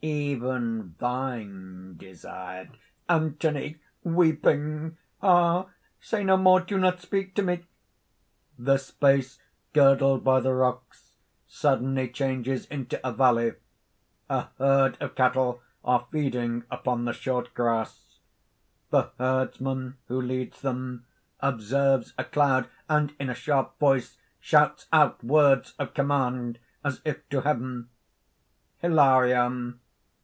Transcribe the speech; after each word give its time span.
Even 0.03 0.95
thine 0.97 1.95
desired..." 1.95 2.75
ANTHONY 3.09 3.77
(weeping). 4.03 4.97
"Ah! 5.21 5.67
say 5.99 6.23
no 6.23 6.37
more! 6.37 6.59
do 6.59 6.79
not 6.79 6.99
speak 6.99 7.35
to 7.35 7.43
me!" 7.43 7.65
(The 8.57 8.77
space 8.77 9.39
girdled 9.73 10.23
by 10.23 10.39
the 10.39 10.55
rocks 10.55 11.13
suddenly 11.45 12.09
changes 12.09 12.65
into 12.65 12.99
a 13.07 13.11
valley. 13.13 13.53
A 14.27 14.47
herd 14.57 14.97
of 14.99 15.13
cattle 15.13 15.61
are 15.85 16.07
feeding 16.11 16.63
upon 16.71 17.05
the 17.05 17.13
short 17.13 17.53
grass. 17.53 18.17
The 18.89 19.11
herdman 19.19 19.97
who 20.07 20.19
leads 20.19 20.61
them, 20.63 21.05
observes 21.41 22.15
a 22.17 22.23
cloud; 22.23 22.67
and 22.89 23.13
in 23.19 23.29
a 23.29 23.35
sharp 23.35 23.77
voice, 23.77 24.17
shouts 24.39 24.87
out 24.91 25.23
words 25.23 25.75
of 25.77 25.93
command, 25.93 26.57
as 26.83 27.01
if 27.05 27.29
to 27.29 27.41
heaven.) 27.41 27.89
HILARION. 28.77 29.79